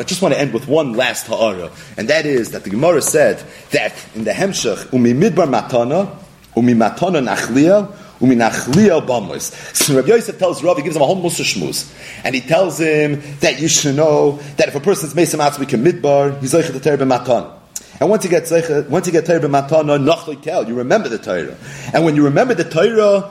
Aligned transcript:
I 0.00 0.04
just 0.04 0.22
want 0.22 0.34
to 0.34 0.40
end 0.40 0.52
with 0.52 0.68
one 0.68 0.94
last 0.94 1.26
ha'ara, 1.26 1.70
and 1.96 2.08
that 2.08 2.26
is 2.26 2.50
that 2.52 2.64
the 2.64 2.70
Gemara 2.70 3.02
said 3.02 3.42
that 3.70 3.94
in 4.14 4.24
the 4.24 4.32
Hemshech, 4.32 4.92
umi 4.92 5.12
midbar 5.12 5.48
matana, 5.48 6.16
umi 6.56 6.74
matana 6.74 7.22
nachliya, 7.26 7.94
umi 8.20 8.36
nachliya 8.36 9.06
bamos. 9.06 9.52
So 9.74 9.96
Rabbi 9.96 10.08
Yosef 10.08 10.38
tells 10.38 10.62
Rav, 10.62 10.76
he 10.76 10.82
gives 10.82 10.96
him 10.96 11.02
a 11.02 11.06
whole 11.06 11.20
musa 11.20 11.42
shmuz, 11.42 11.92
and 12.24 12.34
he 12.34 12.40
tells 12.40 12.78
him 12.78 13.22
that 13.40 13.60
you 13.60 13.68
should 13.68 13.96
know 13.96 14.32
that 14.56 14.68
if 14.68 14.74
a 14.74 14.80
person's 14.80 15.14
mesa 15.14 15.36
matzah 15.36 15.68
can 15.68 15.84
midbar, 15.84 16.40
he's 16.40 16.54
like 16.54 16.66
the 16.66 16.80
terbe 16.80 17.06
matana. 17.06 17.58
And 18.00 18.10
once 18.10 18.24
you 18.24 18.30
get 18.30 18.50
once 18.90 19.06
you 19.06 19.12
get 19.12 19.26
Torah 19.26 19.38
b'matana, 19.38 20.66
you 20.66 20.74
remember 20.74 21.08
the 21.08 21.18
Torah. 21.18 21.56
And 21.94 22.04
when 22.04 22.16
you 22.16 22.24
remember 22.24 22.52
the 22.52 22.64
Torah, 22.64 23.30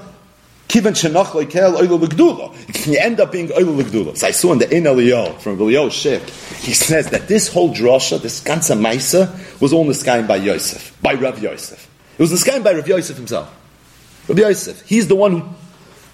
kivan 0.72 0.94
shenach 0.94 1.50
kel 1.50 1.74
oilu 1.74 2.00
l'gdula, 2.00 2.88
you 2.88 2.98
end 2.98 3.20
up 3.20 3.32
being 3.32 3.50
oilu 3.50 3.78
l'gdula. 3.78 4.16
So 4.16 4.28
I 4.28 4.32
saw 4.32 4.54
in 4.54 4.60
the 4.60 4.76
In 4.76 4.86
Eliyah 4.86 5.38
from 5.40 5.58
Eliyah 5.58 5.90
Shik, 5.90 6.22
he 6.64 6.74
says 6.74 7.10
that 7.10 7.28
this 7.28 7.50
whole 7.50 7.74
drasha, 7.74 8.22
this 8.22 8.42
ganze 8.42 8.76
Maisa, 8.78 9.30
was 9.60 9.74
all 9.74 9.86
niskaim 9.86 10.28
by 10.28 10.38
Yosef, 10.38 10.98
by 11.02 11.14
Rav 11.14 11.40
Yosef. 11.40 11.90
It 12.18 12.22
was 12.22 12.32
niskaim 12.32 12.64
by 12.64 12.72
Rav 12.74 12.88
Yosef 12.88 13.18
himself. 13.18 13.54
Rav 14.30 14.40
Yosef, 14.40 14.82
he's 14.88 15.08
the 15.08 15.16
one 15.16 15.56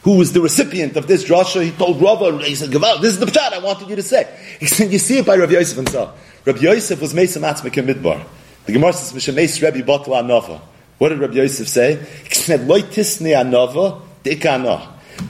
who 0.02 0.18
was 0.18 0.34
the 0.34 0.42
recipient 0.42 0.96
of 0.96 1.06
this 1.08 1.24
drasha, 1.24 1.64
he 1.64 1.72
told 1.72 2.02
Rava, 2.02 2.38
he 2.44 2.56
said, 2.56 2.70
Gaval, 2.70 3.02
this 3.02 3.14
is 3.14 3.20
the 3.20 3.28
pshat 3.28 3.54
I 3.54 3.60
wanted 3.60 3.90
you 3.90 3.96
to 3.96 4.04
say. 4.04 4.36
He 4.60 4.66
said, 4.66 4.92
you 4.92 4.98
see 4.98 5.20
it 5.20 5.26
by 5.26 5.36
Rav 5.36 5.52
Yosef 5.52 5.78
himself. 5.78 6.20
Rav 6.46 6.62
Yosef 6.62 7.00
was 7.00 7.14
Mesa 7.14 7.40
Matzmik 7.40 7.74
Midbar. 7.86 8.26
The 8.66 8.74
Gemara 8.74 8.94
says, 8.94 9.14
Mishameis 9.14 9.62
Rebbe 9.62 9.86
Batla 9.86 10.24
Anova. 10.24 10.62
What 10.98 11.10
did 11.10 11.20
Rabbi 11.20 11.36
Yosef 11.36 11.68
say? 11.68 12.04
He 12.28 12.34
said, 12.34 12.68
Loi 12.68 12.82
tisne 12.82 13.36
anova, 13.36 14.02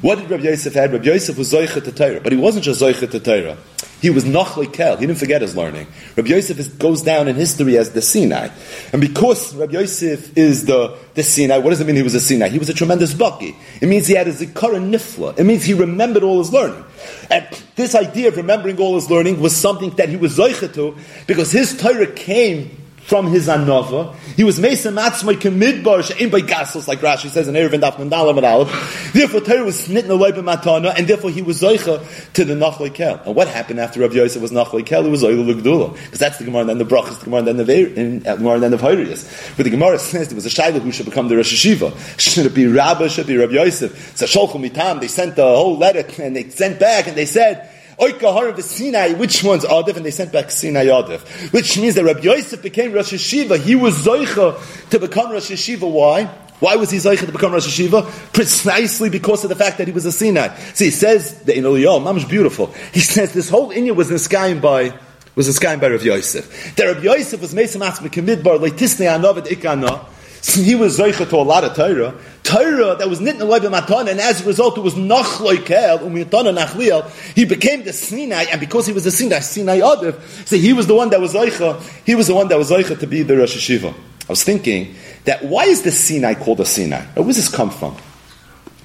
What 0.02 0.20
did 0.20 0.30
Rabbi 0.30 0.44
Yosef 0.44 0.74
have? 0.74 0.92
Rabbi 0.92 1.06
Yosef 1.06 1.38
was 1.38 1.52
Zoichet 1.52 1.84
to 1.86 1.92
Torah, 1.92 2.20
but 2.22 2.32
he 2.32 2.38
wasn't 2.38 2.66
just 2.66 2.82
Zoichet 2.82 3.12
to 3.12 3.20
Torah. 3.20 3.58
He 4.02 4.12
was 4.12 4.26
Nachli 4.26 4.72
Kel. 4.72 4.96
He 4.98 5.08
didn't 5.08 5.18
forget 5.18 5.42
his 5.42 5.56
learning. 5.56 5.88
Rabbi 6.16 6.30
Yosef 6.30 6.60
is, 6.60 6.68
goes 6.68 7.02
down 7.02 7.28
in 7.28 7.36
history 7.36 7.78
as 7.78 7.92
the 7.92 8.02
Sinai. 8.02 8.50
And 8.92 9.02
because 9.02 9.56
Rabbi 9.56 9.74
Yosef 9.74 10.38
is 10.38 10.66
the, 10.66 10.96
the 11.16 11.24
Sinai, 11.24 11.58
what 11.58 11.72
does 11.72 11.82
it 11.82 11.88
mean 11.88 11.96
he 11.96 12.04
was 12.04 12.14
a 12.14 12.22
Sinai? 12.22 12.50
He 12.50 12.60
was 12.60 12.70
a 12.70 12.76
tremendous 12.76 13.16
bucky. 13.16 13.56
It 13.82 13.88
means 13.88 14.06
he 14.06 14.14
had 14.14 14.28
a 14.28 14.34
Zikara 14.34 14.80
Nifla. 14.80 15.40
It 15.40 15.46
means 15.46 15.64
he 15.64 15.74
remembered 15.74 16.22
all 16.22 16.38
his 16.38 16.54
learning. 16.54 16.84
And 17.32 17.48
this 17.76 17.96
idea 17.96 18.28
of 18.28 18.38
remembering 18.38 18.78
all 18.80 18.96
his 18.96 19.10
learning 19.10 19.40
was 19.40 19.56
something 19.56 19.90
that 19.92 20.10
he 20.10 20.16
was 20.16 20.38
Zoichet 20.38 20.76
to 20.76 20.96
because 21.26 21.52
his 21.52 21.76
Torah 21.76 22.12
came 22.12 22.87
from 23.08 23.28
his 23.28 23.48
anova. 23.48 24.14
He 24.36 24.44
was 24.44 24.60
Mesa 24.60 24.90
Matzmai 24.90 25.36
Kamidbar 25.36 26.04
She'im 26.04 26.30
by 26.30 26.42
Gasos, 26.42 26.90
like 26.90 27.00
Rashi 27.00 27.30
says 27.30 27.48
in 27.48 27.56
Erevin 27.56 27.80
Daf 27.80 27.96
Mandala 27.96 28.44
Aleph. 28.44 29.14
Therefore, 29.14 29.40
Torah 29.40 29.64
was 29.64 29.80
snitten 29.80 30.12
away 30.12 30.34
by 30.34 30.40
Matana, 30.40 30.94
and 30.98 31.08
therefore 31.08 31.30
he 31.30 31.42
was 31.42 31.62
Zoicha 31.62 32.34
to 32.34 32.44
the 32.44 32.54
Nachlei 32.54 32.94
Kel. 32.94 33.22
And 33.26 33.34
what 33.34 33.48
happened 33.48 33.80
after 33.80 34.02
Rav 34.02 34.14
Yosef 34.14 34.42
was 34.42 34.52
Nachlei 34.52 34.86
Kel? 34.86 35.06
It 35.06 35.10
was 35.10 35.24
Zoicha 35.24 35.42
Lugdula. 35.42 35.94
Because 35.94 36.20
that's 36.20 36.38
the 36.38 36.44
Gemara, 36.44 36.62
and 36.62 36.70
then 36.72 36.78
the 36.80 36.86
Brachas, 36.86 37.20
the 37.20 37.26
Gemara, 37.26 37.46
and 37.46 37.48
then 37.48 37.66
the 37.66 38.30
uh, 38.30 38.36
Gemara, 38.36 38.54
and 38.56 38.64
then 38.64 38.72
the 38.72 38.78
Hyriyas. 38.78 39.56
But 39.56 39.64
the 39.64 39.70
Gemara 39.70 39.98
says 40.00 40.28
there 40.28 40.36
was 40.36 40.46
a 40.46 40.50
Shaila 40.50 40.82
who 40.82 40.92
should 40.92 41.06
become 41.06 41.30
the 41.30 41.38
Rosh 41.38 41.54
Hashiva. 41.54 42.20
Should 42.20 42.46
it 42.46 42.54
be 42.54 42.68
Rabba, 42.68 43.08
should 43.08 43.24
it 43.24 43.30
be 43.30 43.38
Rav 43.38 43.54
Yosef? 43.54 44.18
So 44.18 44.26
Sholchum 44.26 44.70
Mitam, 44.70 45.00
they 45.00 45.08
sent 45.08 45.38
a 45.38 45.44
whole 45.44 45.78
letter, 45.78 46.04
and 46.22 46.36
they 46.36 46.50
sent 46.50 46.78
back, 46.78 47.08
and 47.08 47.16
they 47.16 47.26
said, 47.26 47.72
Oikahar 48.00 48.50
of 48.50 48.56
the 48.56 48.64
Sinai, 48.64 49.14
which 49.14 49.44
one's 49.44 49.66
Adif? 49.66 49.96
And 49.98 50.06
they 50.06 50.12
sent 50.12 50.32
back 50.32 50.52
Sinai 50.52 50.86
Adif. 50.86 51.52
Which 51.52 51.78
means 51.78 51.96
that 51.96 52.04
Rabbi 52.04 52.22
Yosef 52.22 52.62
became 52.62 52.94
Rosh 52.94 53.14
Hashiva. 53.14 53.60
He 53.60 53.76
was 53.76 53.96
Zoicha 54.06 54.90
to 54.92 55.00
become 55.00 55.32
Rosh 55.32 55.50
Hashiva. 55.50 55.90
Why? 55.90 56.26
Why 56.60 56.76
was 56.76 56.92
he 56.92 56.98
Zoicha 56.98 57.26
to 57.26 57.32
become 57.32 57.54
Rosh 57.54 57.68
Hashiva? 57.68 58.34
Precisely 58.34 59.10
because 59.10 59.44
of 59.44 59.50
the 59.50 59.56
fact 59.56 59.80
that 59.80 59.88
he 59.88 59.94
was 59.94 60.06
a 60.06 60.12
Sinai. 60.12 60.56
See, 60.74 60.86
he 60.86 60.92
says, 60.92 61.42
the 61.44 61.54
Inoliyah, 61.54 62.04
Mam's 62.04 62.26
beautiful. 62.26 62.68
He 62.94 63.00
says 63.00 63.34
this 63.34 63.50
whole 63.50 63.72
Inya 63.72 63.96
was 63.96 64.12
inspired 64.12 64.62
by 64.62 64.94
was 65.36 65.48
inspired 65.48 65.80
by 65.80 65.90
Rav 65.90 66.04
Yosef. 66.04 66.76
That 66.76 66.86
Rav 66.86 67.04
Yosef 67.04 67.40
was 67.40 67.54
Mesa 67.54 67.78
Matzmik 67.78 68.10
Midbar, 68.26 68.58
Leitisne 68.60 69.06
Anovet 69.06 69.46
Ikana, 69.46 70.04
he 70.44 70.76
was 70.76 70.98
Zoicha 70.98 71.30
to 71.30 71.36
a 71.36 71.38
lot 71.38 71.64
of 71.64 71.76
Torah. 71.76 72.14
Torah 72.44 72.96
that 72.96 73.10
was 73.10 73.20
nitna 73.20 73.48
loy 73.48 73.60
b'matan, 73.60 74.10
and 74.10 74.20
as 74.20 74.42
a 74.42 74.46
result 74.46 74.78
it 74.78 74.82
was 74.82 74.94
nachloy 74.94 75.66
kel, 75.66 76.00
u'mitana 76.00 76.58
nachliel. 76.58 77.10
He 77.36 77.46
became 77.46 77.84
the 77.84 77.94
Sinai, 77.94 78.46
and 78.52 78.60
because 78.60 78.88
he 78.88 78.94
was 78.94 79.04
the 79.04 79.12
Sinai, 79.12 79.40
Sinai 79.40 79.80
Adif, 79.80 80.48
so 80.48 80.56
he 80.56 80.74
was 80.74 80.88
the 80.88 80.96
one 80.96 81.10
that 81.10 81.20
was 81.20 81.34
Zoicha, 81.34 81.82
he 82.06 82.16
was 82.16 82.28
the 82.28 82.36
one 82.36 82.48
that 82.48 82.58
was 82.58 82.72
Zoicha 82.72 83.00
to 83.00 83.08
be 83.08 83.24
the 83.24 83.38
Rosh 83.38 83.58
Hashiva. 83.58 83.94
I 83.94 84.32
was 84.32 84.44
thinking 84.44 84.96
that 85.26 85.44
why 85.46 85.66
is 85.66 85.84
the 85.84 85.92
Sinai 85.92 86.34
called 86.34 86.60
a 86.60 86.66
Sinai? 86.66 87.06
Where 87.14 87.26
does 87.26 87.38
this 87.38 87.50
come 87.50 87.70
from? 87.70 87.96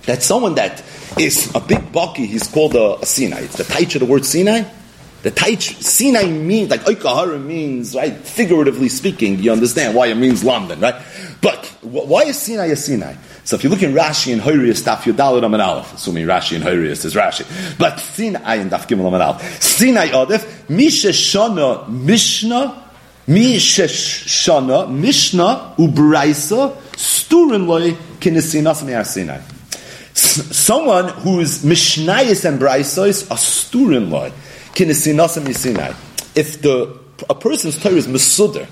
That 0.06 0.22
someone 0.22 0.54
that 0.56 0.82
is 1.18 1.52
a 1.54 1.60
big 1.60 1.92
bucky, 1.92 2.26
he's 2.26 2.48
called 2.48 2.74
a, 2.74 2.98
a 3.00 3.06
Sinai. 3.06 3.40
It's 3.42 3.56
the 3.56 3.64
taich 3.64 3.94
of 3.94 4.00
the 4.00 4.06
word 4.06 4.24
Sinai. 4.24 4.64
The 5.22 5.30
Taich 5.30 5.80
Sinai 5.82 6.26
means 6.26 6.70
like 6.70 6.80
Oikahara 6.80 7.42
means 7.42 7.94
right. 7.94 8.12
Figuratively 8.12 8.88
speaking, 8.88 9.38
you 9.38 9.52
understand 9.52 9.94
why 9.94 10.08
it 10.08 10.16
means 10.16 10.42
London, 10.42 10.80
right? 10.80 10.96
But 11.40 11.64
why 11.82 12.22
is 12.22 12.38
Sinai 12.38 12.66
a 12.66 12.76
Sinai? 12.76 13.14
So 13.44 13.56
if 13.56 13.64
you 13.64 13.70
look 13.70 13.82
in 13.82 13.92
Rashi 13.92 14.32
and 14.32 14.40
Horius, 14.40 14.82
Daf 14.82 15.02
Yudalad 15.02 15.44
Aman 15.44 15.60
Aleph, 15.60 15.94
assuming 15.94 16.26
Rashi 16.26 16.56
and 16.56 16.64
Horius 16.64 17.04
is 17.04 17.14
Rashi, 17.14 17.44
but 17.78 17.98
Sinai 17.98 18.56
and 18.56 18.70
Daf 18.70 18.86
Gimel 18.86 19.12
Aleph, 19.12 19.62
Sinai 19.62 20.08
Adif, 20.08 20.68
Misha 20.68 21.08
Shana 21.08 21.88
Mishnah, 21.88 22.84
Misha 23.26 23.84
Shana 23.84 24.92
Mishnah 24.92 25.74
Ubraisa 25.78 26.76
Sturin 26.92 27.66
Loy 27.66 27.92
Kinesinas 28.18 28.84
Me'ar 28.84 29.04
Sinai. 29.04 29.40
Someone 30.14 31.08
whose 31.08 31.64
Mishnayis 31.64 32.44
and 32.44 32.60
Braisos 32.60 33.30
are 33.30 33.36
Sturin 33.36 34.10
Loy 34.10 34.30
Kinesinas 34.30 34.30
Me'ar 34.30 34.34
Sinai. 34.34 34.51
If 34.74 36.62
the 36.62 36.98
a 37.28 37.34
person's 37.34 37.78
Torah 37.80 37.94
is 37.94 38.06
Masuder, 38.06 38.66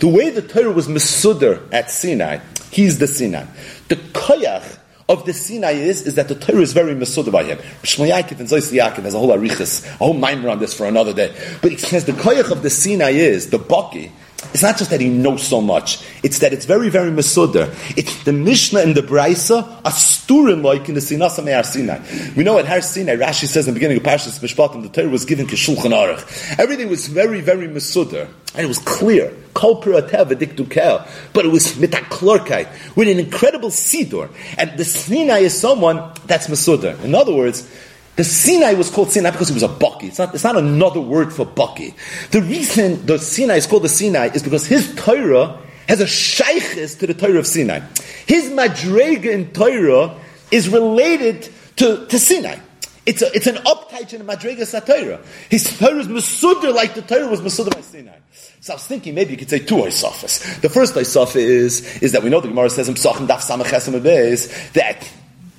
the 0.00 0.08
way 0.08 0.30
the 0.30 0.42
Torah 0.42 0.70
was 0.72 0.88
Masuder 0.88 1.72
at 1.72 1.90
Sinai, 1.90 2.40
he's 2.70 2.98
the 2.98 3.06
Sinai. 3.06 3.46
The 3.88 3.96
koyach 3.96 4.78
of 5.08 5.24
the 5.24 5.32
Sinai 5.32 5.72
is, 5.72 6.02
is 6.02 6.16
that 6.16 6.28
the 6.28 6.34
Torah 6.34 6.60
is 6.60 6.72
very 6.72 6.94
Masuda 6.94 7.30
by 7.30 7.44
him. 7.44 7.58
Shmuel 7.82 8.12
and 8.12 8.48
Zois 8.48 9.02
has 9.02 9.14
a 9.14 9.18
whole 9.18 9.30
arichas, 9.30 9.86
a 9.86 9.96
whole 9.96 10.14
mimer 10.14 10.48
on 10.50 10.58
this 10.58 10.74
for 10.74 10.86
another 10.86 11.14
day. 11.14 11.34
But 11.62 11.72
he 11.72 11.78
says 11.78 12.04
the 12.04 12.12
koyach 12.12 12.50
of 12.50 12.62
the 12.62 12.70
Sinai 12.70 13.10
is, 13.10 13.50
the 13.50 13.58
Baki, 13.58 14.10
it's 14.52 14.62
not 14.62 14.78
just 14.78 14.90
that 14.90 15.00
he 15.00 15.08
knows 15.08 15.42
so 15.42 15.60
much, 15.60 16.02
it's 16.22 16.38
that 16.40 16.52
it's 16.52 16.64
very, 16.64 16.88
very 16.88 17.10
Masuda. 17.10 17.74
It's 17.96 18.24
the 18.24 18.32
Mishnah 18.32 18.80
and 18.80 18.94
the 18.94 19.02
Braisa 19.02 19.62
are 19.62 19.90
sturim 19.90 20.62
like 20.62 20.88
in 20.88 20.94
the 20.94 21.00
Sinasa 21.00 21.44
Me'ar 21.44 21.62
Sinai. 21.62 22.00
We 22.36 22.44
know 22.44 22.58
at 22.58 22.66
Har 22.66 22.80
Sinai, 22.80 23.16
Rashi 23.16 23.46
says 23.46 23.66
in 23.68 23.74
the 23.74 23.80
beginning 23.80 23.98
of 23.98 24.02
Parshas 24.02 24.38
Mishpatim, 24.40 24.82
the 24.82 24.88
Torah 24.88 25.08
was 25.08 25.24
given 25.24 25.46
Kishulchan 25.46 25.92
Aruch. 25.92 26.58
Everything 26.58 26.88
was 26.88 27.06
very, 27.06 27.40
very 27.40 27.68
Masuda. 27.68 28.28
And 28.54 28.64
it 28.64 28.68
was 28.68 28.78
clear. 28.78 29.32
But 29.52 29.86
it 29.86 31.50
was 31.50 31.72
mitaklorkai, 31.72 32.96
with 32.96 33.08
an 33.08 33.18
incredible 33.18 33.70
sidor. 33.70 34.30
And 34.56 34.78
the 34.78 34.84
Sinai 34.84 35.40
is 35.40 35.58
someone 35.58 36.12
that's 36.26 36.46
Masuda. 36.46 37.02
In 37.02 37.14
other 37.14 37.34
words, 37.34 37.68
the 38.16 38.24
Sinai 38.24 38.72
was 38.74 38.90
called 38.90 39.12
Sinai 39.12 39.30
because 39.30 39.50
it 39.50 39.54
was 39.54 39.62
a 39.62 39.68
bucky. 39.68 40.08
It's 40.08 40.18
not, 40.18 40.34
it's 40.34 40.44
not 40.44 40.56
another 40.56 41.00
word 41.00 41.32
for 41.32 41.44
bucky. 41.44 41.94
The 42.30 42.40
reason 42.42 43.04
the 43.04 43.18
Sinai 43.18 43.56
is 43.56 43.66
called 43.66 43.84
the 43.84 43.88
Sinai 43.88 44.30
is 44.34 44.42
because 44.42 44.66
his 44.66 44.94
Torah 44.96 45.60
has 45.88 46.00
a 46.00 46.04
shaykhis 46.04 46.98
to 46.98 47.06
the 47.06 47.14
Torah 47.14 47.38
of 47.38 47.46
Sinai. 47.46 47.80
His 48.26 48.50
madrega 48.50 49.26
in 49.26 49.52
Torah 49.52 50.18
is 50.50 50.68
related 50.68 51.48
to, 51.76 52.06
to 52.06 52.18
Sinai. 52.18 52.58
It's, 53.04 53.22
a, 53.22 53.30
it's 53.32 53.46
an 53.46 53.56
uptight 53.56 54.12
in 54.14 54.26
the 54.26 54.32
madrega 54.32 54.86
Torah. 54.86 55.20
His 55.50 55.78
Torah 55.78 55.98
is 55.98 56.08
Masuda 56.08 56.74
like 56.74 56.94
the 56.94 57.02
Torah 57.02 57.28
was 57.28 57.40
Masuda 57.40 57.72
by 57.72 57.82
Sinai. 57.82 58.16
So 58.60 58.72
I 58.72 58.76
was 58.76 58.86
thinking 58.86 59.14
maybe 59.14 59.32
you 59.32 59.36
could 59.36 59.50
say 59.50 59.60
two 59.60 59.76
Isafas. 59.76 60.60
The 60.60 60.68
first 60.68 60.94
Isafa 60.94 61.36
is, 61.36 62.02
is 62.02 62.12
that 62.12 62.22
we 62.24 62.30
know 62.30 62.40
the 62.40 62.48
Gemara 62.48 62.70
says 62.70 62.88
in 62.88 62.94
Psachim 62.94 63.28
Daf 63.28 63.40
Samach 63.40 64.72
that 64.72 65.08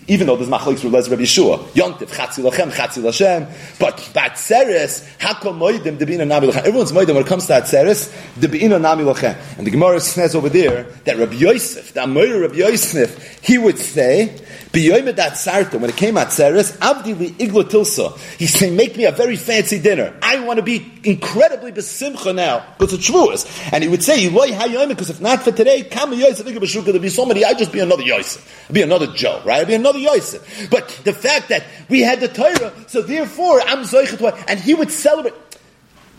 even 0.07 0.28
though 0.28 0.35
there's 0.35 0.50
machloks 0.50 0.79
for 0.79 0.88
Rabbi 0.88 1.23
Yeshua, 1.23 1.59
Yontif, 1.69 2.07
Chatzi 2.07 2.44
Lachem, 2.44 2.72
Chatzi 2.72 3.01
Lashem, 3.01 3.79
but 3.79 3.97
Batzeres, 3.97 5.06
Hakom 5.18 5.57
Moedim, 5.57 5.97
Debina 5.97 6.25
Nami 6.25 6.47
Lachem. 6.47 6.63
Everyone's 6.63 6.91
Moedim 6.91 7.13
when 7.13 7.23
it 7.23 7.28
comes 7.28 7.47
to 7.47 7.53
Atzeres, 7.53 8.14
Debina 8.40 8.79
Nami 8.79 9.03
Lachem. 9.03 9.37
And 9.58 9.67
the 9.67 9.72
Gemara 9.72 9.99
says 9.99 10.34
over 10.35 10.49
there 10.49 10.84
that 11.03 11.17
Rabbi 11.17 11.35
Yosef, 11.35 11.93
the 11.93 12.02
Amoyer 12.02 12.41
Rabbi 12.41 12.55
Yosef, 12.55 13.40
he 13.43 13.58
would 13.58 13.78
say, 13.78 14.34
when 14.78 15.90
it 15.90 15.97
came 15.97 16.16
Atzeres, 16.16 16.78
Avdi 16.78 17.18
li 17.18 17.32
Iglo 17.32 17.64
Tilsa. 17.64 18.18
He's 18.38 18.53
saying, 18.53 18.76
make 18.76 18.96
me 18.96 19.06
a 19.06 19.12
very 19.12 19.35
fancy 19.35 19.79
dinner. 19.79 20.18
I 20.22 20.40
want 20.41 20.58
to 20.58 20.64
be 20.64 20.91
incredibly 21.03 21.72
besimcha 21.72 22.35
now, 22.35 22.66
because 22.78 22.94
it's 22.94 23.09
Shavuos. 23.09 23.72
And 23.74 23.84
he 23.84 23.90
would 23.90 24.03
say, 24.03 24.28
Eloi 24.28 24.50
HaYoymed, 24.50 24.90
because 24.90 25.09
if 25.09 25.20
not 25.20 25.44
for 25.44 25.52
today, 25.52 25.84
Kama 25.84 26.16
Yosef, 26.16 26.46
there'd 26.46 27.02
be 27.02 27.09
somebody, 27.09 27.44
I'd 27.44 27.58
just 27.58 27.72
be 27.72 27.79
another 27.79 28.03
Yosef. 28.03 28.66
I'd 28.70 28.74
be 28.74 28.82
another 28.82 29.08
Joe, 29.08 29.41
right? 29.46 29.62
I'd 29.62 29.68
be 29.68 29.74
another 29.74 30.00
Yosef. 30.00 30.70
But 30.70 30.88
the 31.03 31.14
fact 31.14 31.50
that 31.50 31.64
we 31.90 32.02
had 32.02 32.20
the 32.20 32.28
Torah, 32.28 32.73
so 32.88 33.02
therefore 33.02 33.62
I'm 33.62 33.84
Zoichet, 33.84 34.46
and 34.47 34.59
he 34.59 34.73
would 34.73 34.91
celebrate. 34.91 35.34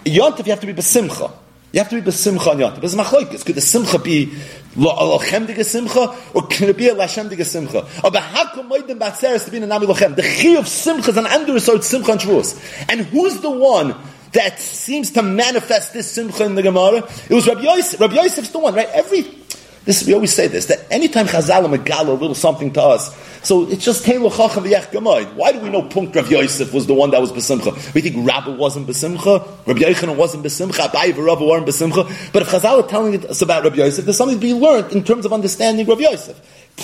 Yontif, 0.05 0.47
you 0.47 0.53
have 0.53 0.61
to 0.61 0.67
be 0.67 0.73
besimcha. 0.73 1.33
You 1.73 1.81
have 1.81 1.91
to 1.91 2.01
be 2.01 2.11
besimcha 2.11 2.47
on 2.47 2.59
Yontif. 2.59 2.83
It's 2.83 2.95
machlokes. 2.95 3.45
Could 3.45 3.57
the 3.57 3.61
simcha 3.61 3.99
be 3.99 4.27
lochem 4.75 5.65
simcha, 5.65 6.17
or 6.35 6.47
can 6.47 6.71
it 6.71 6.77
be 6.79 6.89
a 6.89 6.95
lashem 6.95 7.45
simcha? 7.45 7.81
Or 8.03 8.11
behakom 8.11 8.71
moedim 8.71 8.99
batzeres 8.99 9.45
to 9.45 9.51
be 9.51 9.59
a 9.59 9.67
nami 9.67 9.87
lochem. 9.87 10.17
The 10.17 10.23
chi 10.23 10.59
of 10.59 10.67
simcha 10.67 11.11
is 11.11 11.17
an 11.19 11.27
under 11.27 11.61
sort 11.61 11.85
simcha 11.85 12.13
and 12.13 12.21
shvus. 12.21 12.87
And 12.89 13.03
who's 13.03 13.41
the 13.41 13.51
one 13.51 13.95
that 14.33 14.59
seems 14.59 15.11
to 15.13 15.23
manifest 15.23 15.93
this 15.93 16.11
simcha 16.11 16.45
in 16.45 16.55
the 16.55 16.63
Gemara. 16.63 16.99
It 17.29 17.35
was 17.35 17.47
Rabbi 17.47 17.63
Yosef. 17.63 18.01
Rabbi 18.01 18.15
Yosef's 18.15 18.51
the 18.51 18.59
one, 18.59 18.75
right? 18.75 18.89
Every 18.93 19.23
this 19.89 20.07
we 20.07 20.13
always 20.13 20.35
say 20.35 20.49
this 20.49 20.67
that 20.67 20.87
anytime 20.93 21.27
Chazal 21.27 21.65
megala 21.75 22.09
a 22.09 22.13
little 22.13 22.35
something 22.35 22.71
to 22.75 22.83
us, 22.83 23.17
so 23.43 23.67
it's 23.71 23.83
just 23.83 24.05
Teilu 24.05 24.31
Chacham 24.31 24.65
Gamoid. 24.65 25.33
Why 25.35 25.51
do 25.53 25.61
we 25.61 25.71
know 25.71 25.81
Punkt 25.81 26.15
Rav 26.15 26.31
Yosef 26.31 26.75
was 26.75 26.87
the 26.87 26.93
one 26.93 27.11
that 27.13 27.23
was 27.23 27.33
besimcha? 27.33 27.95
We 27.95 28.03
think 28.03 28.17
Rabbi 28.29 28.51
wasn't 28.51 28.87
besimcha, 28.87 29.67
Rabbi 29.67 29.81
Yochanan 29.81 30.17
wasn't 30.17 30.45
besimcha, 30.45 30.89
Abayi 30.89 31.17
Rabbi 31.17 31.43
weren't 31.43 31.67
besimcha. 31.67 32.33
But 32.35 32.43
if 32.43 32.51
Chazal 32.51 32.85
are 32.85 32.87
telling 32.87 33.27
us 33.27 33.41
about 33.41 33.65
Rabbi 33.65 33.77
Yosef, 33.77 34.05
there's 34.05 34.19
something 34.19 34.37
to 34.37 34.41
be 34.41 34.53
learned 34.53 34.93
in 34.93 35.05
terms 35.05 35.25
of 35.25 35.33
understanding 35.33 35.87
Rabbi 35.87 36.03
Yosef 36.03 36.39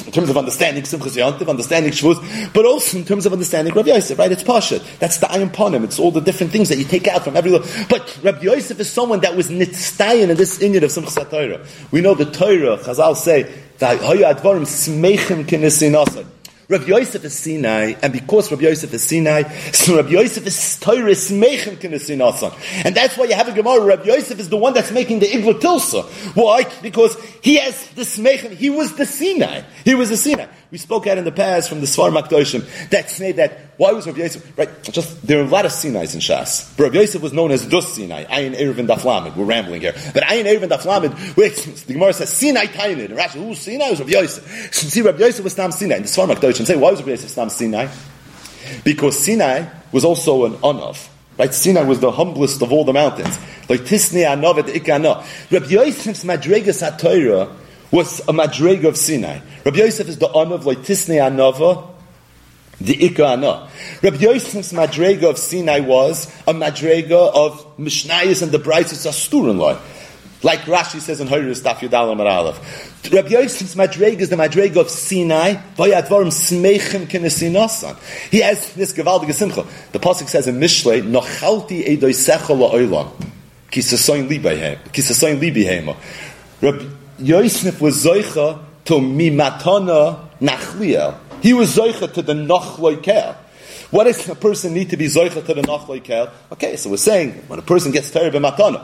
in 0.07 0.13
terms 0.13 0.29
of 0.29 0.37
understanding 0.37 0.83
Simchas 0.83 1.17
Yontiv, 1.17 1.49
understanding 1.49 1.93
Shavuos, 1.93 2.53
but 2.53 2.65
also 2.67 2.99
in 2.99 3.05
terms 3.05 3.27
of 3.27 3.33
understanding 3.33 3.75
Rabbi 3.75 3.89
Yosef, 3.89 4.19
right? 4.19 4.31
It's 4.31 4.43
Pasha. 4.43 4.81
That's 4.99 5.19
the 5.19 5.27
Ayin 5.27 5.51
Ponim. 5.51 5.85
It's 5.85 5.99
all 5.99 6.11
the 6.11 6.21
different 6.21 6.53
things 6.53 6.69
that 6.69 6.79
you 6.79 6.85
take 6.85 7.07
out 7.09 7.25
from 7.25 7.37
every. 7.37 7.53
But 7.89 8.19
Rabbi 8.23 8.43
Yosef 8.43 8.81
is 8.81 8.91
someone 8.91 9.21
that 9.21 9.37
was 9.37 9.49
nitztayin 9.49 10.31
in 10.31 10.37
this 10.37 10.59
inyan 10.59 10.83
of 10.83 10.91
Simchas 10.91 11.31
Torah. 11.31 11.65
We 11.91 12.01
know 12.01 12.15
the 12.15 12.27
Torah, 12.27 12.79
Chazal 12.79 13.17
say, 13.17 13.53
Rabbi 16.69 16.87
Yosef 16.87 17.25
is 17.25 17.35
Sinai, 17.35 17.95
and 18.03 18.13
because 18.13 18.51
Rabbi 18.51 18.63
Yosef 18.63 18.93
is 18.95 19.05
Sinai, 19.05 19.43
so 19.73 19.97
Rabbi 19.97 20.11
Yosef 20.11 20.47
is 20.47 20.79
Torah 20.81 21.11
Meichem 21.11 21.77
Kinasinasan. 21.77 22.85
And 22.85 22.95
that's 22.95 23.17
why 23.19 23.27
you 23.27 23.35
have 23.35 23.49
a 23.49 23.53
Gemara, 23.53 23.81
Rabbi 23.81 24.07
Yosef 24.07 24.39
is 24.39 24.49
the 24.49 24.57
one 24.57 24.73
that's 24.73 24.91
making 24.91 25.19
the 25.19 25.27
Igla 25.27 25.61
Tilsa. 25.61 26.05
Why? 26.35 26.65
Because 26.81 27.17
he 27.43 27.57
has 27.57 27.89
the 27.89 28.03
Meichem, 28.03 28.55
he 28.55 28.71
was 28.71 28.97
the 28.97 29.05
Sinai. 29.05 29.63
He 29.85 29.95
was 29.95 30.09
the 30.09 30.17
Sinai. 30.17 30.47
We 30.71 30.79
spoke 30.79 31.07
out 31.07 31.19
in 31.19 31.25
the 31.25 31.33
past 31.33 31.69
from 31.69 31.81
the 31.81 31.87
Svar 31.87 32.11
Makdoshim 32.11 32.91
that 32.91 33.09
that 33.37 33.74
why 33.77 33.93
was 33.93 34.07
Rabbi 34.07 34.21
Yosef 34.21 34.59
right? 34.59 34.83
Just 34.85 35.27
there 35.27 35.41
are 35.41 35.45
a 35.45 35.49
lot 35.49 35.67
of 35.67 35.73
Sinai's 35.73 36.15
in 36.15 36.21
Shas. 36.21 36.77
But 36.77 36.85
Rabbi 36.85 36.97
Yosef 36.97 37.23
was 37.23 37.33
known 37.33 37.51
as 37.51 37.67
Dus 37.67 37.95
Sinai, 37.95 38.25
Ayin 38.25 38.55
Erev 38.55 38.79
and 38.79 38.89
Daflamid. 38.89 39.37
We're 39.37 39.45
rambling 39.45 39.81
here, 39.81 39.93
but 40.13 40.23
Ayin 40.25 40.45
Erev 40.45 40.63
and 40.63 40.73
Daflamid. 40.73 41.37
Wait, 41.37 41.55
the 41.87 41.93
Gemara 41.93 42.13
says 42.13 42.33
Sinai 42.33 42.67
Tainid. 42.67 43.07
And 43.07 43.19
Rashi, 43.19 43.45
who's 43.45 43.59
Sinai? 43.59 43.91
Was 43.91 44.01
Rabbi 44.01 44.13
Yosef. 44.13 44.75
See, 44.75 45.03
Rabbi 45.03 45.19
Yosef 45.19 45.45
was 45.45 45.55
Tam 45.55 45.73
Sinai. 45.73 45.99
The 45.99 46.05
Svar 46.05 46.33
Makdoshim 46.33 46.67
say 46.67 46.77
why 46.77 46.91
was 46.91 47.01
Rabbi 47.01 47.11
Yosef 47.11 47.35
Tam 47.35 47.51
Sinai? 47.51 47.89
Because 48.85 49.19
Sinai 49.19 49.67
was 49.93 50.05
also 50.05 50.45
an 50.45 50.53
Anav. 50.55 51.09
Right? 51.37 51.53
Sinai 51.53 51.83
was 51.83 52.01
the 52.01 52.13
humblest 52.13 52.63
of 52.63 52.73
all 52.73 52.85
the 52.85 52.93
mountains. 52.93 53.39
Like 53.69 53.81
Tisni 53.81 54.25
Anav 54.25 54.59
et 54.59 54.67
Ikana. 54.67 55.25
Rabbi 55.51 55.67
Yosef's 55.67 56.25
Madregas 56.25 56.89
HaTorah 56.89 57.53
was 57.95 58.21
a 58.21 58.33
madrega 58.33 58.89
of 58.89 58.97
Sinai. 58.97 59.39
Rabbi 59.65 59.79
Yosef 59.79 60.09
is 60.09 60.19
the 60.19 60.29
of 60.29 60.67
like 60.67 60.79
Tisnei 60.79 61.21
Anova, 61.21 61.94
the 62.81 63.05
Ika 63.07 63.25
Ana. 63.25 63.69
Rabbi 64.03 64.17
Yosef's 64.17 64.73
madrega 64.73 65.31
of 65.31 65.39
Sinai 65.39 65.81
was 65.81 66.27
a 66.47 66.53
madrega 66.53 67.33
of 67.35 67.77
Mishnayos 67.79 68.43
and 68.43 68.53
the 68.53 68.59
Brights 68.59 68.93
Asturin. 69.07 69.79
Like 70.43 70.61
Rashi 70.61 71.01
says 71.01 71.21
in 71.21 71.27
Horus 71.27 71.63
Daf 71.63 71.77
Yudal 71.77 72.19
Aleph. 72.19 73.11
Rabbi 73.11 73.29
Yosef's 73.29 73.75
madrega 73.75 74.21
is 74.21 74.29
the 74.29 74.37
madrega 74.37 74.77
of 74.77 74.91
Sinai. 74.91 75.55
Vayadvarim 75.77 76.31
smechim 76.31 77.07
kinesinasan. 77.07 77.97
He 78.31 78.41
has 78.41 78.75
this 78.75 78.93
gewaldige 78.93 79.33
simcha. 79.33 79.65
The 79.93 80.01
pasuk 80.01 80.29
says 80.29 80.47
in 80.47 80.61
Mishlei, 80.61 81.03
"Nochalti 81.03 81.87
edoisecha 81.87 82.55
la'olam." 82.55 83.11
Kisasoin 83.71 84.29
libihema. 84.29 85.97
Rabbi 86.61 86.85
Yosef 87.19 87.81
was 87.81 88.05
Zoicha 88.05 88.59
to 88.85 88.95
Mimatana 88.95 90.19
Nachliel. 90.41 91.15
He 91.45 91.53
was 91.53 91.77
Zoicha 91.77 92.11
to 92.15 92.23
the 92.23 92.33
Nachloikel. 92.33 93.37
What 93.91 94.05
does 94.05 94.27
a 94.31 94.35
person 94.35 94.73
need 94.73 94.89
to 94.91 94.97
be 94.97 95.05
Zoicha 95.09 95.45
to 95.45 95.53
the 95.53 95.61
Nachloikel? 95.61 96.31
Okay, 96.53 96.77
so 96.77 96.89
we're 96.89 96.97
saying 96.97 97.33
when 97.49 97.59
a 97.59 97.63
person 97.63 97.93
gets 97.93 98.11
tired 98.11 98.35
of 98.35 98.43
Matana, 98.43 98.83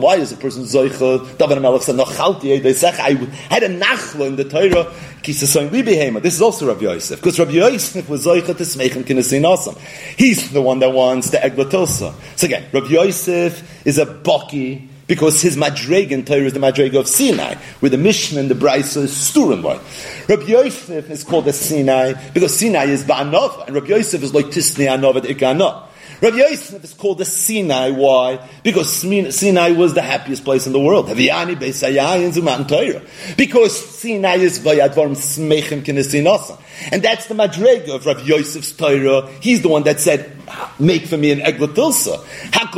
why 0.00 0.16
is 0.16 0.32
a 0.32 0.36
person 0.38 0.62
Zoicha? 0.62 1.36
David 1.36 1.60
Melech 1.60 1.82
said, 1.82 2.00
I 2.00 3.10
had 3.52 3.64
a 3.64 3.68
Nachla 3.68 4.28
in 4.28 4.36
the 4.36 4.44
Torah. 4.44 4.90
This 5.22 6.34
is 6.34 6.40
also 6.40 6.68
Rabbi 6.68 6.80
Yosef, 6.80 7.20
because 7.20 7.38
Rabbi 7.38 7.50
Yosef 7.50 8.08
was 8.08 8.24
Zoicha 8.24 8.56
to 8.56 8.62
Smechem 8.62 9.04
Kinesin 9.04 9.42
Asam. 9.42 9.76
He's 10.16 10.50
the 10.52 10.62
one 10.62 10.78
that 10.78 10.90
wants 10.90 11.28
the 11.32 11.36
Eglatilsa. 11.36 12.14
So 12.36 12.46
again, 12.46 12.64
Rabbi 12.72 12.88
Yosef 12.88 13.86
is 13.86 13.98
a 13.98 14.06
Baki 14.06 14.88
because 15.06 15.40
his 15.40 15.56
Madregan 15.56 16.26
Torah 16.26 16.42
is 16.42 16.52
the 16.52 16.60
Madrega 16.60 16.98
of 17.00 17.08
Sinai, 17.08 17.54
where 17.80 17.90
the 17.90 17.98
Mishnah 17.98 18.40
and 18.40 18.50
the 18.50 18.54
Brisa 18.54 19.02
is 19.04 19.12
Sturim 19.12 19.62
by. 19.62 19.78
Rabbi 20.28 20.50
Yosef 20.50 21.10
is 21.10 21.22
called 21.24 21.44
the 21.44 21.52
Sinai 21.52 22.14
because 22.32 22.58
Sinai 22.58 22.86
is 22.86 23.04
Ba'anov, 23.04 23.66
and 23.66 23.74
Rabbi 23.74 23.88
Yosef 23.88 24.22
is 24.22 24.34
like 24.34 24.46
Tisnei 24.46 24.88
Anov 24.88 25.16
at 25.16 25.24
Ikana. 25.24 25.84
Rabbi 26.20 26.36
Yosef 26.38 26.82
is 26.82 26.94
called 26.94 27.18
the 27.18 27.26
Sinai. 27.26 27.90
Why? 27.90 28.48
Because 28.62 28.90
Sinai 28.90 29.72
was 29.72 29.92
the 29.92 30.00
happiest 30.00 30.44
place 30.44 30.66
in 30.66 30.72
the 30.72 30.80
world. 30.80 31.08
Because 31.08 31.20
Sinai 33.98 34.36
is 34.36 34.58
Vayadvarm 34.58 35.14
Smechem 35.14 35.82
Kinesinasa. 35.82 36.58
And 36.90 37.02
that's 37.02 37.26
the 37.26 37.34
Madrega 37.34 37.96
of 37.96 38.06
Rabbi 38.06 38.22
Yosef's 38.22 38.72
Torah. 38.72 39.28
He's 39.40 39.60
the 39.60 39.68
one 39.68 39.82
that 39.82 40.00
said, 40.00 40.32
make 40.78 41.04
for 41.06 41.18
me 41.18 41.32
an 41.32 41.40
Eglatilsa. 41.40 42.24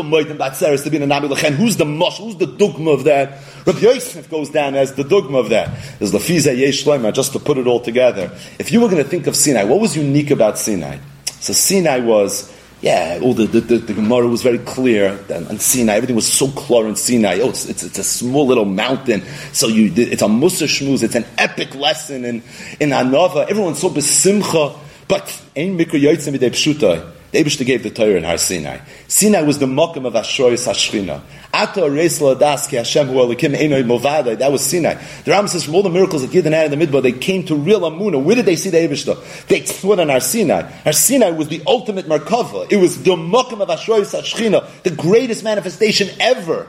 Who's 0.02 1.76
the 1.76 1.84
Mosh? 1.84 2.18
Who's 2.18 2.36
the 2.36 2.46
dogma 2.46 2.90
of 2.90 3.04
that? 3.04 3.38
Rabbi 3.66 3.80
Yosef 3.80 4.30
goes 4.30 4.50
down 4.50 4.74
as 4.74 4.94
the 4.94 5.04
dogma 5.04 5.38
of 5.38 5.48
that. 5.50 5.70
There's 5.98 6.12
Lafiza 6.12 6.56
Yesh 6.56 6.84
just 7.14 7.32
to 7.32 7.38
put 7.38 7.58
it 7.58 7.66
all 7.66 7.80
together. 7.80 8.30
If 8.58 8.72
you 8.72 8.80
were 8.80 8.88
going 8.88 9.02
to 9.02 9.08
think 9.08 9.26
of 9.26 9.36
Sinai, 9.36 9.64
what 9.64 9.80
was 9.80 9.96
unique 9.96 10.30
about 10.30 10.58
Sinai? 10.58 10.98
So 11.40 11.52
Sinai 11.52 12.00
was 12.00 12.52
yeah, 12.80 13.18
all 13.22 13.34
the, 13.34 13.46
the, 13.46 13.60
the, 13.60 13.78
the 13.78 13.94
Gemara 13.94 14.28
was 14.28 14.42
very 14.42 14.58
clear 14.58 15.18
on 15.30 15.58
Sinai. 15.58 15.94
Everything 15.94 16.14
was 16.14 16.32
so 16.32 16.48
clear 16.48 16.86
in 16.86 16.94
Sinai. 16.94 17.40
Oh, 17.40 17.48
it's, 17.48 17.68
it's, 17.68 17.82
it's 17.82 17.98
a 17.98 18.04
small 18.04 18.46
little 18.46 18.64
mountain. 18.64 19.22
So 19.52 19.66
you, 19.66 19.92
it's 19.96 20.22
a 20.22 20.28
Musa 20.28 20.64
Shmuz. 20.64 21.02
It's 21.02 21.16
an 21.16 21.26
epic 21.38 21.74
lesson 21.74 22.24
in, 22.24 22.36
in 22.78 22.90
Anova. 22.90 23.48
Everyone's 23.48 23.80
so 23.80 23.90
besimcha. 23.90 24.78
But, 25.08 25.42
ein 25.56 25.76
mikro 25.76 25.98
yotzim 25.98 26.36
b'dei 26.36 26.50
pshutai. 26.50 27.17
The 27.30 27.44
Abishta 27.44 27.66
gave 27.66 27.82
the 27.82 27.90
Torah 27.90 28.16
in 28.16 28.24
Har 28.24 28.38
Sinai. 28.38 28.78
Sinai 29.06 29.42
was 29.42 29.58
the 29.58 29.66
mokum 29.66 30.06
of 30.06 30.14
Ashrois 30.14 30.66
Hashchina. 30.66 31.20
Ato 31.52 31.86
Reis 31.86 32.20
Ladaski 32.20 32.78
Hashem 32.78 33.08
Hu 33.08 33.14
Elikim 33.14 33.54
Einoi 33.54 33.84
Movadai. 33.84 34.38
That 34.38 34.50
was 34.50 34.64
Sinai. 34.64 34.94
The 35.24 35.32
Ram 35.32 35.46
says 35.46 35.64
from 35.64 35.74
all 35.74 35.82
the 35.82 35.90
miracles 35.90 36.22
that 36.22 36.30
Yidden 36.30 36.52
had 36.52 36.72
in 36.72 36.78
the 36.78 36.86
Midbar, 36.86 37.02
they 37.02 37.12
came 37.12 37.44
to 37.44 37.54
real 37.54 37.80
Amunah. 37.80 38.22
Where 38.22 38.36
did 38.36 38.46
they 38.46 38.56
see 38.56 38.70
the 38.70 38.78
Abishta? 38.78 39.46
They 39.46 39.66
went 39.86 40.00
on 40.00 40.08
Har 40.08 40.20
Sinai. 40.20 40.62
Har 40.62 40.92
Sinai 40.94 41.30
was 41.30 41.48
the 41.48 41.62
ultimate 41.66 42.06
Merkava. 42.06 42.72
It 42.72 42.78
was 42.78 43.02
the 43.02 43.10
mokum 43.10 43.60
of 43.60 43.68
Ashrois 43.68 44.18
Hashchina, 44.18 44.82
the 44.82 44.90
greatest 44.90 45.44
manifestation 45.44 46.08
ever 46.20 46.68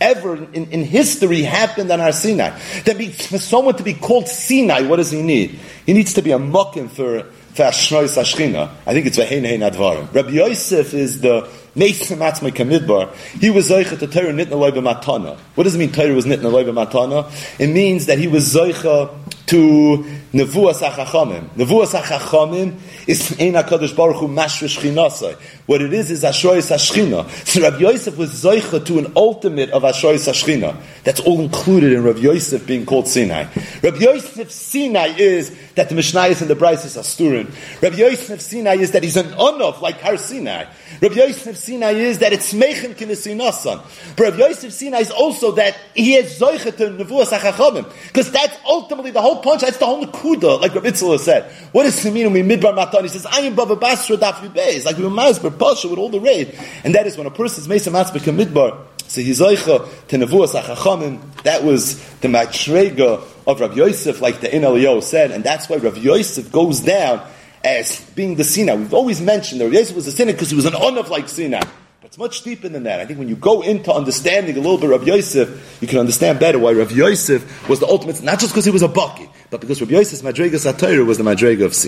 ever 0.00 0.34
in, 0.52 0.66
in, 0.72 0.82
history 0.82 1.42
happened 1.42 1.90
on 1.90 2.00
Har 2.00 2.12
Sinai. 2.12 2.50
That 2.84 2.98
be, 2.98 3.10
for 3.10 3.38
someone 3.38 3.76
to 3.76 3.82
be 3.82 3.94
called 3.94 4.28
Sinai, 4.28 4.82
what 4.82 4.96
does 4.96 5.12
he 5.12 5.22
need? 5.22 5.58
He 5.86 5.92
needs 5.92 6.14
to 6.14 6.22
be 6.22 6.32
a 6.32 6.38
muckin 6.38 6.90
for 6.90 7.30
I 7.56 8.92
think 8.92 9.06
it's 9.06 9.18
Vehein 9.18 9.44
Hein 9.44 9.60
Advarim. 9.60 10.12
Rabbi 10.12 10.30
Yosef 10.30 10.92
is 10.92 11.20
the 11.20 11.48
He 11.74 11.80
was 11.80 13.68
Zoicha 13.68 13.98
to 13.98 14.06
Torah 14.06 14.32
Nitna 14.32 14.50
Loiba 14.50 14.80
Matana. 14.80 15.36
What 15.56 15.64
does 15.64 15.74
it 15.74 15.78
mean 15.78 15.90
Torah 15.90 16.14
was 16.14 16.24
Nitna 16.24 16.50
Loiba 16.52 16.72
Matana? 16.72 17.28
It 17.58 17.66
means 17.66 18.06
that 18.06 18.18
he 18.18 18.28
was 18.28 18.54
Zoicha 18.54 19.10
to 19.46 20.04
Nevuas 20.32 20.80
HaChachamim. 20.80 21.48
Nevuas 21.50 22.00
HaChachamim 22.00 22.78
is 23.06 23.32
Ein 23.32 23.52
HaKadosh 23.52 23.94
Baruch 23.94 24.16
Hu 24.16 24.28
Mashvish. 24.28 25.36
What 25.66 25.82
it 25.82 25.92
is 25.92 26.10
is 26.10 26.22
Ashoyis 26.22 26.70
Hashchina. 26.72 27.28
So 27.46 27.60
Rabbi 27.60 27.78
Yosef 27.78 28.16
was 28.16 28.30
Zoicha 28.30 28.84
to 28.86 28.98
an 28.98 29.12
ultimate 29.16 29.70
of 29.70 29.82
Ashoyis 29.82 30.26
Hashchina. 30.28 30.76
That's 31.04 31.20
all 31.20 31.40
included 31.40 31.92
in 31.92 32.02
Rabbi 32.04 32.20
Yosef 32.20 32.66
being 32.66 32.86
called 32.86 33.06
Sinai. 33.06 33.46
Rabbi 33.82 33.98
Yosef 33.98 34.50
Sinai 34.50 35.08
is 35.16 35.54
that 35.74 35.88
the 35.88 35.94
Mishnayos 35.94 36.40
and 36.40 36.48
the 36.48 36.56
Brises 36.56 36.96
are 36.96 37.02
Sturin. 37.02 37.52
Rabbi 37.82 37.96
Yosef 37.96 38.40
Sinai 38.40 38.76
is 38.76 38.92
that 38.92 39.02
he's 39.02 39.16
an 39.16 39.26
Onov 39.26 39.80
like 39.82 40.00
Har 40.00 40.16
Sinai. 40.16 40.64
Rabbi 41.02 41.14
Yosef 41.14 41.56
Sinai 41.64 41.92
is 41.92 42.18
that 42.18 42.32
it's 42.32 42.52
Mechen 42.52 42.94
Kinesinasan. 42.94 43.82
But 44.16 44.22
Rabbi 44.24 44.36
Yosef 44.38 44.72
Sinai 44.72 44.98
is 44.98 45.10
also 45.10 45.52
that 45.52 45.76
he 45.94 46.14
is 46.14 46.38
Zoicha 46.38 46.76
to 46.76 46.90
Nevuas 46.90 47.36
HaChachamim. 47.36 47.92
Because 48.08 48.30
that's 48.30 48.56
ultimately 48.66 49.10
the 49.10 49.22
whole 49.22 49.40
punch, 49.42 49.62
that's 49.62 49.78
the 49.78 49.86
whole 49.86 50.04
Nakuda, 50.04 50.60
like 50.60 50.74
Rabbi 50.74 50.88
Itzala 50.88 51.18
said. 51.18 51.50
What 51.72 51.86
mean 52.04 52.32
when 52.32 52.46
we 52.46 52.56
midbar 52.56 52.74
matan? 52.74 53.02
He 53.02 53.08
says, 53.08 53.26
I 53.26 53.40
am 53.40 53.54
Baba 53.54 53.76
Basra 53.76 54.16
Daf 54.16 54.34
Beis, 54.52 54.84
like 54.84 54.96
we 54.96 55.04
Masber 55.04 55.56
Pasha 55.58 55.88
with 55.88 55.98
all 55.98 56.10
the 56.10 56.20
raid. 56.20 56.58
And 56.84 56.94
that 56.94 57.06
is 57.06 57.16
when 57.16 57.26
a 57.26 57.30
person 57.30 57.62
is 57.62 57.68
Mesa 57.68 57.90
Matzbek 57.90 58.32
Midbar, 58.34 58.78
so 59.06 59.20
he's 59.20 59.40
Zoicha 59.40 60.06
to 60.08 60.16
Nevuas 60.16 60.60
HaChachamim, 60.60 61.42
that 61.42 61.62
was 61.62 62.02
the 62.20 62.28
Matrega 62.28 63.22
of 63.46 63.60
Rabbi 63.60 63.74
Yosef, 63.74 64.20
like 64.20 64.40
the 64.40 64.54
In 64.54 65.02
said, 65.02 65.30
and 65.30 65.44
that's 65.44 65.68
why 65.68 65.76
Rabbi 65.76 65.98
Yosef 65.98 66.50
goes 66.50 66.80
down 66.80 67.26
as 67.64 68.00
being 68.10 68.36
the 68.36 68.44
Sinai. 68.44 68.74
We've 68.74 68.94
always 68.94 69.20
mentioned 69.20 69.60
that 69.60 69.72
Yosef 69.72 69.96
was 69.96 70.06
a 70.06 70.12
Sinai 70.12 70.32
because 70.32 70.50
he 70.50 70.56
was 70.56 70.66
an 70.66 70.74
Onav 70.74 71.08
like 71.08 71.28
Sinai. 71.28 71.60
But 72.00 72.08
it's 72.08 72.18
much 72.18 72.42
deeper 72.42 72.68
than 72.68 72.82
that. 72.82 73.00
I 73.00 73.06
think 73.06 73.18
when 73.18 73.28
you 73.28 73.36
go 73.36 73.62
into 73.62 73.92
understanding 73.92 74.56
a 74.56 74.60
little 74.60 74.78
bit 74.78 74.92
of 74.92 75.06
Yosef, 75.06 75.78
you 75.80 75.88
can 75.88 75.98
understand 75.98 76.38
better 76.38 76.58
why 76.58 76.72
Rabbi 76.72 76.92
Yosef 76.92 77.68
was 77.68 77.80
the 77.80 77.86
ultimate, 77.86 78.22
not 78.22 78.38
just 78.38 78.52
because 78.52 78.66
he 78.66 78.70
was 78.70 78.82
a 78.82 78.88
Baki, 78.88 79.28
but 79.50 79.60
because 79.60 79.80
Rabbi 79.80 79.94
Yosef's 79.94 80.22
Madrega 80.22 80.56
Satira 80.56 81.04
was 81.06 81.18
the 81.18 81.24
Madrega 81.24 81.64
of. 81.64 81.74